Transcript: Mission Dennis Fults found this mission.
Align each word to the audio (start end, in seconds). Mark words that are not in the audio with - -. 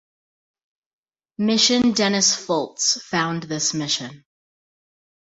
Mission 1.37 1.91
Dennis 1.91 2.33
Fults 2.35 2.99
found 3.03 3.43
this 3.43 3.75
mission. 3.75 4.25